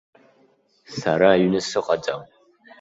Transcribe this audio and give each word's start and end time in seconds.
Сара 0.97 1.27
аҩны 1.33 1.59
сыҟаӡам. 1.69 2.21